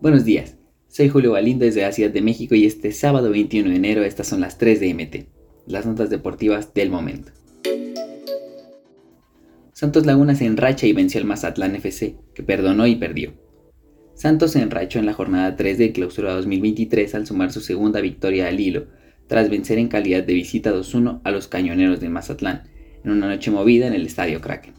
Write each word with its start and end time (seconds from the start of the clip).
Buenos 0.00 0.24
días, 0.24 0.56
soy 0.86 1.08
Julio 1.08 1.32
Galindo 1.32 1.64
desde 1.64 1.80
la 1.80 1.90
Ciudad 1.90 2.12
de 2.12 2.22
México 2.22 2.54
y 2.54 2.66
este 2.66 2.92
sábado 2.92 3.30
21 3.30 3.68
de 3.68 3.74
enero 3.74 4.04
estas 4.04 4.28
son 4.28 4.40
las 4.40 4.56
3 4.56 4.78
de 4.78 4.94
MT, 4.94 5.26
las 5.66 5.86
notas 5.86 6.08
deportivas 6.08 6.72
del 6.72 6.88
momento. 6.88 7.32
Santos 9.72 10.06
Laguna 10.06 10.36
se 10.36 10.44
enracha 10.44 10.86
y 10.86 10.92
venció 10.92 11.20
al 11.20 11.26
Mazatlán 11.26 11.74
FC, 11.74 12.14
que 12.32 12.44
perdonó 12.44 12.86
y 12.86 12.94
perdió. 12.94 13.32
Santos 14.14 14.52
se 14.52 14.62
enrachó 14.62 15.00
en 15.00 15.06
la 15.06 15.14
jornada 15.14 15.56
3 15.56 15.78
de 15.78 15.90
clausura 15.90 16.32
2023 16.32 17.16
al 17.16 17.26
sumar 17.26 17.50
su 17.50 17.60
segunda 17.60 18.00
victoria 18.00 18.46
al 18.46 18.60
hilo, 18.60 18.86
tras 19.26 19.50
vencer 19.50 19.78
en 19.78 19.88
calidad 19.88 20.22
de 20.22 20.32
visita 20.32 20.72
2-1 20.72 21.22
a 21.24 21.30
los 21.32 21.48
cañoneros 21.48 21.98
de 21.98 22.08
Mazatlán, 22.08 22.70
en 23.02 23.10
una 23.10 23.26
noche 23.26 23.50
movida 23.50 23.88
en 23.88 23.94
el 23.94 24.06
Estadio 24.06 24.40
Kraken. 24.40 24.74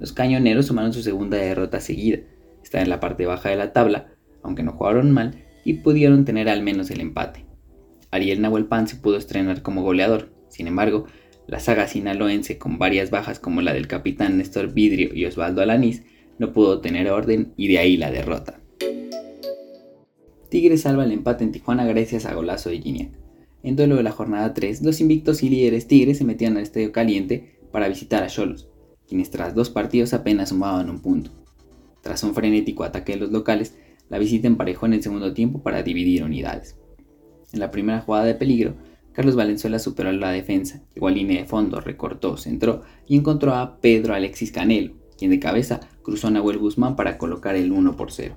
Los 0.00 0.12
cañoneros 0.12 0.66
sumaron 0.66 0.92
su 0.92 1.04
segunda 1.04 1.36
derrota 1.36 1.78
seguida, 1.78 2.18
están 2.62 2.82
en 2.82 2.90
la 2.90 3.00
parte 3.00 3.26
baja 3.26 3.48
de 3.48 3.56
la 3.56 3.72
tabla, 3.72 4.12
aunque 4.42 4.62
no 4.62 4.72
jugaron 4.72 5.10
mal, 5.10 5.44
y 5.64 5.74
pudieron 5.74 6.24
tener 6.24 6.48
al 6.48 6.62
menos 6.62 6.90
el 6.90 7.00
empate. 7.00 7.44
Ariel 8.10 8.42
Nahuelpan 8.42 8.88
se 8.88 8.96
pudo 8.96 9.16
estrenar 9.16 9.62
como 9.62 9.82
goleador, 9.82 10.32
sin 10.48 10.66
embargo, 10.66 11.06
la 11.46 11.60
saga 11.60 11.88
sinaloense, 11.88 12.58
con 12.58 12.78
varias 12.78 13.10
bajas 13.10 13.40
como 13.40 13.62
la 13.62 13.72
del 13.72 13.88
capitán 13.88 14.38
Néstor 14.38 14.72
Vidrio 14.72 15.14
y 15.14 15.24
Osvaldo 15.24 15.62
Alanís, 15.62 16.02
no 16.38 16.52
pudo 16.52 16.80
tener 16.80 17.10
orden 17.10 17.52
y 17.56 17.68
de 17.68 17.78
ahí 17.78 17.96
la 17.96 18.10
derrota. 18.10 18.60
Tigres 20.48 20.82
salva 20.82 21.04
el 21.04 21.12
empate 21.12 21.44
en 21.44 21.52
Tijuana 21.52 21.86
gracias 21.86 22.26
a 22.26 22.34
golazo 22.34 22.70
de 22.70 22.80
Gignac. 22.80 23.10
En 23.62 23.76
duelo 23.76 23.96
de 23.96 24.02
la 24.02 24.10
jornada 24.12 24.52
3, 24.52 24.82
los 24.82 25.00
invictos 25.00 25.42
y 25.42 25.48
líderes 25.48 25.86
Tigres 25.86 26.18
se 26.18 26.24
metían 26.24 26.56
al 26.56 26.64
estadio 26.64 26.92
caliente 26.92 27.58
para 27.70 27.88
visitar 27.88 28.22
a 28.22 28.26
Cholos, 28.26 28.68
quienes 29.08 29.30
tras 29.30 29.54
dos 29.54 29.70
partidos 29.70 30.12
apenas 30.12 30.50
sumaban 30.50 30.90
un 30.90 31.00
punto. 31.00 31.30
Tras 32.02 32.22
un 32.24 32.34
frenético 32.34 32.84
ataque 32.84 33.12
de 33.12 33.20
los 33.20 33.30
locales, 33.30 33.76
la 34.10 34.18
visita 34.18 34.46
emparejó 34.46 34.86
en 34.86 34.92
el 34.92 35.02
segundo 35.02 35.32
tiempo 35.32 35.62
para 35.62 35.82
dividir 35.82 36.24
unidades. 36.24 36.76
En 37.52 37.60
la 37.60 37.70
primera 37.70 38.00
jugada 38.00 38.24
de 38.24 38.34
peligro, 38.34 38.74
Carlos 39.12 39.36
Valenzuela 39.36 39.78
superó 39.78 40.10
la 40.12 40.30
defensa, 40.30 40.82
llegó 40.94 41.08
a 41.08 41.12
línea 41.12 41.40
de 41.40 41.48
fondo, 41.48 41.80
recortó, 41.80 42.36
centró 42.36 42.82
y 43.06 43.16
encontró 43.16 43.54
a 43.54 43.78
Pedro 43.80 44.14
Alexis 44.14 44.52
Canelo, 44.52 44.94
quien 45.18 45.30
de 45.30 45.38
cabeza 45.38 45.80
cruzó 46.02 46.28
a 46.28 46.30
Nahuel 46.30 46.58
Guzmán 46.58 46.96
para 46.96 47.18
colocar 47.18 47.54
el 47.54 47.72
1 47.72 47.96
por 47.96 48.10
0. 48.10 48.36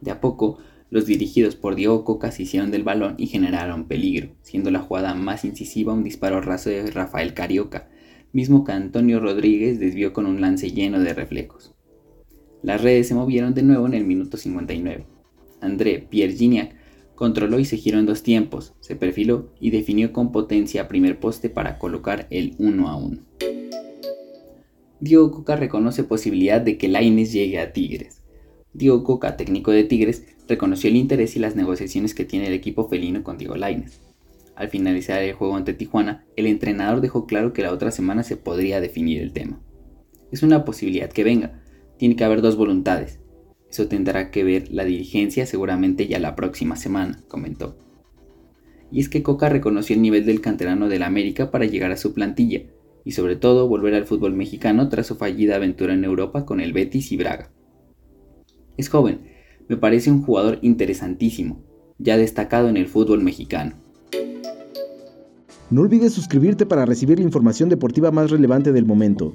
De 0.00 0.10
a 0.10 0.20
poco, 0.20 0.58
los 0.90 1.06
dirigidos 1.06 1.56
por 1.56 1.76
Diego 1.76 2.04
Coca 2.04 2.32
se 2.32 2.42
hicieron 2.42 2.70
del 2.70 2.82
balón 2.82 3.14
y 3.18 3.26
generaron 3.26 3.86
peligro, 3.86 4.30
siendo 4.42 4.70
la 4.70 4.80
jugada 4.80 5.14
más 5.14 5.44
incisiva 5.44 5.92
un 5.92 6.02
disparo 6.02 6.40
raso 6.40 6.70
de 6.70 6.90
Rafael 6.90 7.34
Carioca, 7.34 7.88
mismo 8.32 8.64
que 8.64 8.72
Antonio 8.72 9.20
Rodríguez 9.20 9.78
desvió 9.78 10.12
con 10.12 10.26
un 10.26 10.40
lance 10.40 10.70
lleno 10.70 11.00
de 11.00 11.14
reflejos. 11.14 11.74
Las 12.62 12.82
redes 12.82 13.08
se 13.08 13.14
movieron 13.14 13.54
de 13.54 13.62
nuevo 13.62 13.86
en 13.86 13.94
el 13.94 14.04
minuto 14.04 14.36
59. 14.36 15.06
André 15.60 16.06
Pierre 16.08 16.34
Gignac 16.34 16.74
controló 17.14 17.58
y 17.58 17.64
se 17.64 17.76
giró 17.76 17.98
en 17.98 18.06
dos 18.06 18.22
tiempos, 18.22 18.74
se 18.80 18.96
perfiló 18.96 19.50
y 19.60 19.70
definió 19.70 20.12
con 20.12 20.32
potencia 20.32 20.82
a 20.82 20.88
primer 20.88 21.18
poste 21.18 21.50
para 21.50 21.78
colocar 21.78 22.26
el 22.30 22.54
1 22.58 22.88
a 22.88 22.96
1. 22.96 23.18
Diego 25.00 25.30
Coca 25.30 25.56
reconoce 25.56 26.04
posibilidad 26.04 26.60
de 26.60 26.76
que 26.76 26.88
Laines 26.88 27.32
llegue 27.32 27.58
a 27.58 27.72
Tigres. 27.72 28.20
Diego 28.74 29.02
Coca, 29.02 29.36
técnico 29.36 29.70
de 29.70 29.84
Tigres, 29.84 30.24
reconoció 30.46 30.90
el 30.90 30.96
interés 30.96 31.36
y 31.36 31.38
las 31.38 31.56
negociaciones 31.56 32.14
que 32.14 32.24
tiene 32.24 32.48
el 32.48 32.52
equipo 32.52 32.88
felino 32.88 33.22
con 33.22 33.38
Diego 33.38 33.56
Laines. 33.56 34.00
Al 34.54 34.68
finalizar 34.68 35.22
el 35.22 35.32
juego 35.32 35.56
ante 35.56 35.72
Tijuana, 35.72 36.26
el 36.36 36.46
entrenador 36.46 37.00
dejó 37.00 37.26
claro 37.26 37.54
que 37.54 37.62
la 37.62 37.72
otra 37.72 37.90
semana 37.90 38.22
se 38.22 38.36
podría 38.36 38.80
definir 38.82 39.22
el 39.22 39.32
tema. 39.32 39.58
Es 40.30 40.42
una 40.42 40.66
posibilidad 40.66 41.10
que 41.10 41.24
venga, 41.24 41.59
tiene 42.00 42.16
que 42.16 42.24
haber 42.24 42.40
dos 42.40 42.56
voluntades. 42.56 43.20
Eso 43.70 43.86
tendrá 43.86 44.30
que 44.30 44.42
ver 44.42 44.72
la 44.72 44.86
dirigencia 44.86 45.44
seguramente 45.44 46.08
ya 46.08 46.18
la 46.18 46.34
próxima 46.34 46.74
semana, 46.76 47.20
comentó. 47.28 47.76
Y 48.90 49.00
es 49.00 49.10
que 49.10 49.22
Coca 49.22 49.50
reconoció 49.50 49.94
el 49.94 50.00
nivel 50.00 50.24
del 50.24 50.40
canterano 50.40 50.88
del 50.88 51.02
América 51.02 51.50
para 51.50 51.66
llegar 51.66 51.92
a 51.92 51.98
su 51.98 52.14
plantilla 52.14 52.62
y 53.04 53.12
sobre 53.12 53.36
todo 53.36 53.68
volver 53.68 53.92
al 53.94 54.06
fútbol 54.06 54.32
mexicano 54.32 54.88
tras 54.88 55.08
su 55.08 55.16
fallida 55.16 55.56
aventura 55.56 55.92
en 55.92 56.04
Europa 56.04 56.46
con 56.46 56.60
el 56.60 56.72
Betis 56.72 57.12
y 57.12 57.18
Braga. 57.18 57.50
Es 58.78 58.88
joven, 58.88 59.20
me 59.68 59.76
parece 59.76 60.10
un 60.10 60.22
jugador 60.22 60.58
interesantísimo, 60.62 61.62
ya 61.98 62.16
destacado 62.16 62.70
en 62.70 62.78
el 62.78 62.88
fútbol 62.88 63.22
mexicano. 63.22 63.74
No 65.68 65.82
olvides 65.82 66.14
suscribirte 66.14 66.64
para 66.64 66.86
recibir 66.86 67.18
la 67.18 67.26
información 67.26 67.68
deportiva 67.68 68.10
más 68.10 68.30
relevante 68.30 68.72
del 68.72 68.86
momento. 68.86 69.34